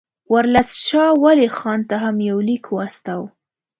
[0.33, 3.27] ورلسټ شاه ولي خان ته هم یو لیک واستاوه.